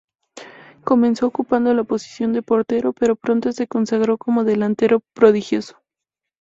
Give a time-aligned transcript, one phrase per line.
[0.83, 5.77] Comenzó ocupando la posición de portero pero pronto se consagró como delantero prodigioso.